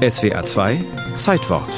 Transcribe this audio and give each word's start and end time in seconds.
SWA 0.00 0.46
2 0.46 0.82
Zeitwort 1.18 1.68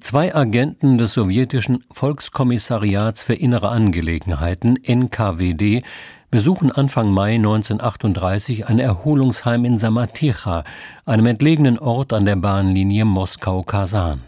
Zwei 0.00 0.32
Agenten 0.32 0.98
des 0.98 1.14
sowjetischen 1.14 1.82
Volkskommissariats 1.90 3.22
für 3.22 3.34
innere 3.34 3.70
Angelegenheiten 3.70 4.78
NKWD 4.86 5.82
besuchen 6.30 6.70
Anfang 6.70 7.10
Mai 7.10 7.34
1938 7.34 8.68
ein 8.68 8.78
Erholungsheim 8.78 9.64
in 9.64 9.78
Samaticha, 9.78 10.62
einem 11.06 11.26
entlegenen 11.26 11.80
Ort 11.80 12.12
an 12.12 12.24
der 12.24 12.36
Bahnlinie 12.36 13.04
Moskau-Kasan. 13.04 14.20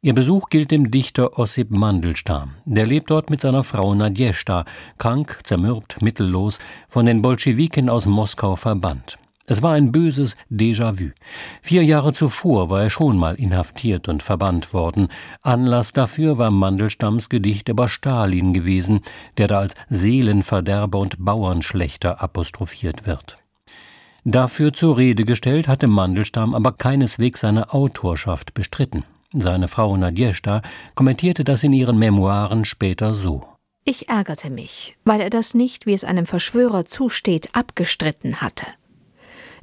Ihr 0.00 0.14
Besuch 0.14 0.48
gilt 0.48 0.70
dem 0.70 0.90
Dichter 0.90 1.38
Ossip 1.38 1.70
Mandelstam. 1.70 2.54
Der 2.64 2.86
lebt 2.86 3.10
dort 3.10 3.28
mit 3.28 3.42
seiner 3.42 3.62
Frau 3.62 3.94
Nadjeshta, 3.94 4.64
krank, 4.96 5.40
zermürbt, 5.42 6.00
mittellos, 6.00 6.60
von 6.88 7.04
den 7.04 7.20
Bolschewiken 7.20 7.90
aus 7.90 8.06
Moskau 8.06 8.56
verbannt. 8.56 9.18
Es 9.52 9.60
war 9.60 9.74
ein 9.74 9.92
böses 9.92 10.34
Déjà-vu. 10.50 11.10
Vier 11.60 11.84
Jahre 11.84 12.14
zuvor 12.14 12.70
war 12.70 12.84
er 12.84 12.88
schon 12.88 13.18
mal 13.18 13.34
inhaftiert 13.34 14.08
und 14.08 14.22
verbannt 14.22 14.72
worden. 14.72 15.08
Anlass 15.42 15.92
dafür 15.92 16.38
war 16.38 16.50
Mandelstams 16.50 17.28
Gedicht 17.28 17.68
über 17.68 17.90
Stalin 17.90 18.54
gewesen, 18.54 19.00
der 19.36 19.48
da 19.48 19.58
als 19.58 19.74
Seelenverderber 19.90 20.98
und 20.98 21.22
Bauernschlechter 21.22 22.22
apostrophiert 22.22 23.06
wird. 23.06 23.36
Dafür 24.24 24.72
zur 24.72 24.96
Rede 24.96 25.26
gestellt 25.26 25.68
hatte 25.68 25.86
Mandelstam 25.86 26.54
aber 26.54 26.72
keineswegs 26.72 27.40
seine 27.40 27.74
Autorschaft 27.74 28.54
bestritten. 28.54 29.04
Seine 29.34 29.68
Frau 29.68 29.94
Nadjeshta 29.98 30.62
kommentierte 30.94 31.44
das 31.44 31.62
in 31.62 31.74
ihren 31.74 31.98
Memoiren 31.98 32.64
später 32.64 33.12
so. 33.12 33.46
Ich 33.84 34.08
ärgerte 34.08 34.48
mich, 34.48 34.96
weil 35.04 35.20
er 35.20 35.28
das 35.28 35.52
nicht, 35.52 35.84
wie 35.84 35.92
es 35.92 36.04
einem 36.04 36.24
Verschwörer 36.24 36.86
zusteht, 36.86 37.50
abgestritten 37.52 38.40
hatte. 38.40 38.64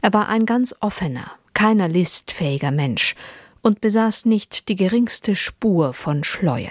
Er 0.02 0.12
war 0.12 0.28
ein 0.28 0.46
ganz 0.46 0.74
offener, 0.80 1.30
keiner 1.54 1.88
listfähiger 1.88 2.70
Mensch 2.70 3.14
und 3.62 3.80
besaß 3.80 4.26
nicht 4.26 4.68
die 4.68 4.76
geringste 4.76 5.34
Spur 5.34 5.92
von 5.92 6.24
Schleue. 6.24 6.70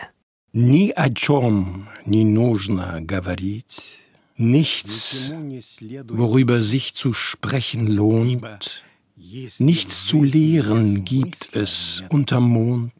Ни 0.56 0.94
о 0.96 1.10
чем 1.10 1.90
не 2.06 2.24
нужно 2.24 3.02
говорить, 3.02 4.00
nichts, 4.38 5.34
worüber 6.10 6.62
sich 6.62 6.94
zu 6.94 7.12
sprechen 7.14 7.88
lohnt, 7.88 8.84
Nichts 9.60 10.06
zu 10.06 10.24
lehren 10.24 11.06
gibt 11.06 11.56
es 11.56 12.04
unter 12.10 12.40
Mond. 12.40 12.92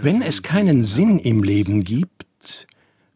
Wenn 0.00 0.22
es 0.22 0.42
keinen 0.42 0.82
Sinn 0.84 1.18
im 1.18 1.42
Leben 1.42 1.82
gibt, 1.82 2.66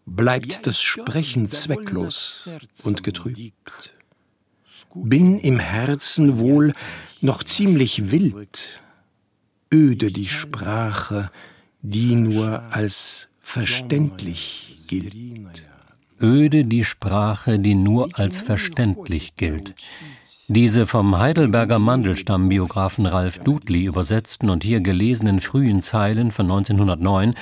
bleibt 0.07 0.67
das 0.67 0.81
Sprechen 0.81 1.47
zwecklos 1.47 2.49
und 2.85 3.03
getrübt. 3.03 3.95
Bin 4.94 5.40
im 5.40 5.60
Herzen 5.60 6.38
wohl 6.40 6.74
noch 7.22 7.44
ziemlich 7.44 8.12
wild, 8.12 8.82
öde 9.74 10.12
die 10.12 10.28
Sprache, 10.28 11.32
die 11.82 12.16
nur 12.16 12.64
als 12.72 13.30
verständlich 13.40 14.86
gilt. 14.88 15.64
Öde 16.22 16.66
die 16.66 16.84
Sprache, 16.84 17.60
die 17.60 17.76
nur 17.76 18.10
als 18.14 18.40
verständlich 18.40 19.36
gilt. 19.36 19.74
Diese 20.48 20.86
vom 20.88 21.18
Heidelberger 21.18 21.80
Mandelstammbiografen 21.80 23.06
Ralf 23.06 23.40
Dudley 23.40 23.86
übersetzten 23.86 24.50
und 24.50 24.64
hier 24.64 24.82
gelesenen 24.82 25.40
frühen 25.40 25.82
Zeilen 25.82 26.32
von 26.32 26.46
1909 26.46 27.34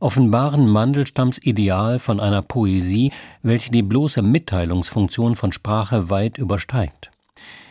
offenbaren 0.00 0.68
Mandelstams 0.68 1.38
Ideal 1.38 1.98
von 1.98 2.20
einer 2.20 2.42
Poesie, 2.42 3.12
welche 3.42 3.70
die 3.70 3.82
bloße 3.82 4.22
Mitteilungsfunktion 4.22 5.36
von 5.36 5.52
Sprache 5.52 6.10
weit 6.10 6.38
übersteigt. 6.38 7.10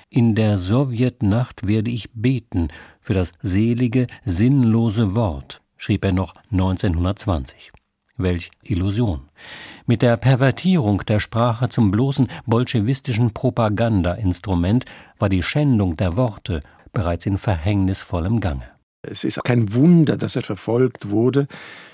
In 0.09 0.35
der 0.35 0.57
Sowjetnacht 0.57 1.67
werde 1.67 1.91
ich 1.91 2.09
beten 2.13 2.69
für 3.01 3.13
das 3.13 3.33
selige, 3.41 4.07
sinnlose 4.23 5.15
Wort, 5.15 5.61
schrieb 5.75 6.05
er 6.05 6.13
noch 6.13 6.33
1920. 6.51 7.71
Welch 8.15 8.49
Illusion. 8.63 9.29
Mit 9.85 10.01
der 10.01 10.17
Pervertierung 10.17 11.03
der 11.05 11.19
Sprache 11.19 11.69
zum 11.69 11.91
bloßen 11.91 12.29
bolschewistischen 12.45 13.33
Propagandainstrument 13.33 14.85
war 15.19 15.29
die 15.29 15.43
Schändung 15.43 15.95
der 15.97 16.17
Worte 16.17 16.61
bereits 16.93 17.25
in 17.25 17.37
verhängnisvollem 17.37 18.39
Gange. 18.39 18.76
Es 19.09 19.23
ist 19.23 19.43
kein 19.43 19.73
Wunder, 19.73 20.17
dass 20.17 20.35
er 20.35 20.41
verfolgt 20.41 21.09
wurde. 21.09 21.47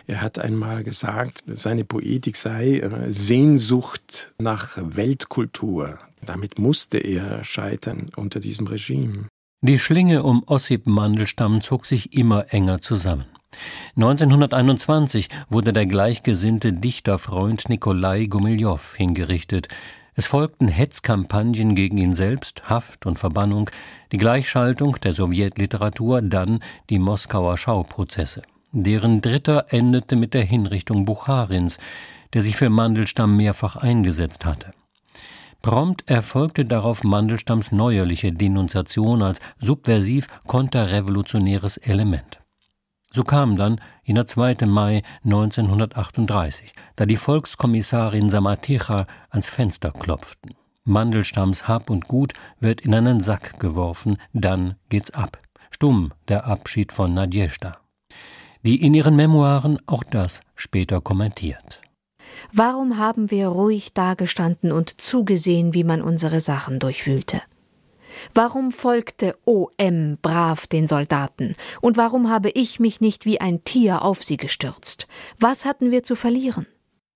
Er 0.08 0.22
hat 0.22 0.40
einmal 0.40 0.84
gesagt, 0.84 1.44
seine 1.48 1.86
Poetik 1.86 2.36
sei 2.36 2.80
äh, 2.80 3.12
Sehnsucht 3.12 4.34
nach 4.38 4.78
Weltkultur. 4.82 6.00
Damit 6.26 6.60
musste 6.60 6.98
er 6.98 7.44
scheitern 7.44 8.08
unter 8.16 8.40
diesem 8.40 8.68
Regime. 8.68 9.28
Die 9.62 9.80
Schlinge 9.80 10.24
um 10.24 10.44
Ossip 10.46 10.88
Mandelstam 10.88 11.62
zog 11.62 11.86
sich 11.86 12.14
immer 12.14 12.54
enger 12.54 12.82
zusammen. 12.82 13.26
1921 13.96 15.30
wurde 15.50 15.74
der 15.74 15.86
gleichgesinnte 15.86 16.74
Dichterfreund 16.74 17.70
Nikolai 17.70 18.26
Gumiljow 18.26 18.96
hingerichtet. 18.96 19.68
Es 20.16 20.28
folgten 20.28 20.68
Hetzkampagnen 20.68 21.74
gegen 21.74 21.98
ihn 21.98 22.14
selbst, 22.14 22.70
Haft 22.70 23.06
und 23.06 23.18
Verbannung, 23.18 23.70
die 24.12 24.18
Gleichschaltung 24.18 24.98
der 25.02 25.14
Sowjetliteratur, 25.14 26.22
dann 26.22 26.60
die 26.90 27.00
Moskauer 27.00 27.58
Schauprozesse. 27.58 28.44
Deren 28.72 29.22
dritter 29.22 29.66
endete 29.70 30.16
mit 30.16 30.34
der 30.34 30.44
Hinrichtung 30.44 31.06
Bucharins, 31.06 31.80
der 32.34 32.44
sich 32.44 32.56
für 32.56 32.70
Mandelstamm 32.70 33.38
mehrfach 33.38 33.76
eingesetzt 33.76 34.46
hatte. 34.46 34.72
Prompt 35.64 36.10
erfolgte 36.10 36.66
darauf 36.66 37.04
Mandelstams 37.04 37.72
neuerliche 37.72 38.34
Denunziation 38.34 39.22
als 39.22 39.40
subversiv 39.60 40.28
konterrevolutionäres 40.46 41.78
Element. 41.78 42.43
So 43.16 43.24
kam 43.24 43.58
dann 43.58 43.80
jener 44.04 44.26
2. 44.26 44.66
Mai 44.66 45.04
1938, 45.24 46.74
da 46.96 47.06
die 47.06 47.18
Volkskommissarin 47.18 48.32
Samaticha 48.32 49.06
ans 49.30 49.50
Fenster 49.50 49.92
klopften. 49.92 50.56
Mandelstamms 50.86 51.68
Hab 51.68 51.92
und 51.92 52.08
Gut 52.08 52.34
wird 52.60 52.82
in 52.82 52.96
einen 52.96 53.22
Sack 53.22 53.60
geworfen, 53.60 54.18
dann 54.34 54.76
geht's 54.90 55.12
ab. 55.12 55.38
Stumm 55.70 56.12
der 56.28 56.48
Abschied 56.48 56.92
von 56.92 57.14
Nadjeshta. 57.14 57.78
Die 58.64 58.82
in 58.82 58.96
ihren 58.96 59.16
Memoiren 59.16 59.78
auch 59.86 60.04
das 60.04 60.42
später 60.56 61.00
kommentiert. 61.00 61.82
Warum 62.52 62.98
haben 62.98 63.30
wir 63.30 63.48
ruhig 63.48 63.94
dagestanden 63.94 64.72
und 64.72 65.02
zugesehen, 65.02 65.76
wie 65.76 65.84
man 65.84 66.02
unsere 66.02 66.40
Sachen 66.40 66.80
durchwühlte? 66.80 67.42
Warum 68.34 68.72
folgte 68.72 69.36
OM 69.46 70.18
brav 70.22 70.68
den 70.68 70.88
Soldaten? 70.88 71.56
Und 71.82 71.98
warum 71.98 72.30
habe 72.30 72.50
ich 72.50 72.80
mich 72.80 73.02
nicht 73.02 73.26
wie 73.26 73.42
ein 73.42 73.64
Tier 73.64 74.04
auf 74.04 74.24
sie 74.24 74.38
gestürzt? 74.38 75.08
Was 75.40 75.66
hatten 75.66 75.92
wir 75.92 76.04
zu 76.04 76.16
verlieren? 76.16 76.66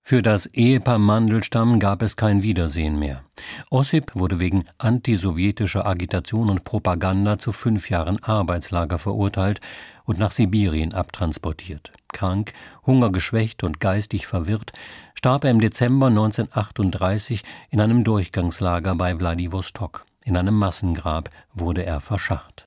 Für 0.09 0.21
das 0.21 0.45
Ehepaar 0.45 0.99
Mandelstamm 0.99 1.79
gab 1.79 2.01
es 2.01 2.15
kein 2.15 2.41
Wiedersehen 2.41 2.97
mehr. 2.97 3.25
Ossip 3.69 4.15
wurde 4.15 4.39
wegen 4.39 4.63
antisowjetischer 4.77 5.85
Agitation 5.85 6.49
und 6.49 6.63
Propaganda 6.63 7.37
zu 7.39 7.51
fünf 7.51 7.89
Jahren 7.89 8.23
Arbeitslager 8.23 8.99
verurteilt 8.99 9.59
und 10.05 10.17
nach 10.17 10.31
Sibirien 10.31 10.93
abtransportiert. 10.93 11.91
Krank, 12.13 12.53
hungergeschwächt 12.85 13.65
und 13.65 13.81
geistig 13.81 14.27
verwirrt, 14.27 14.71
starb 15.13 15.43
er 15.43 15.51
im 15.51 15.59
Dezember 15.59 16.07
1938 16.07 17.43
in 17.69 17.81
einem 17.81 18.05
Durchgangslager 18.05 18.95
bei 18.95 19.19
Wladiwostok. 19.19 20.05
In 20.27 20.35
einem 20.35 20.55
Massengrab 20.55 21.29
wurde 21.53 21.85
er 21.85 22.01
verscharrt 22.01 22.53